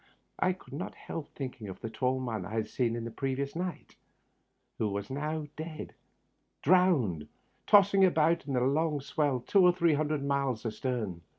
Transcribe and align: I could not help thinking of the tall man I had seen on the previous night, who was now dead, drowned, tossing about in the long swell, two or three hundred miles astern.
I 0.39 0.53
could 0.53 0.73
not 0.73 0.95
help 0.95 1.29
thinking 1.35 1.67
of 1.67 1.79
the 1.79 1.89
tall 1.91 2.19
man 2.19 2.43
I 2.43 2.53
had 2.53 2.67
seen 2.67 2.97
on 2.97 3.03
the 3.03 3.11
previous 3.11 3.55
night, 3.55 3.97
who 4.79 4.89
was 4.89 5.11
now 5.11 5.45
dead, 5.55 5.93
drowned, 6.63 7.27
tossing 7.67 8.03
about 8.03 8.47
in 8.47 8.53
the 8.53 8.61
long 8.61 8.99
swell, 8.99 9.41
two 9.41 9.63
or 9.63 9.71
three 9.71 9.93
hundred 9.93 10.25
miles 10.25 10.65
astern. 10.65 11.21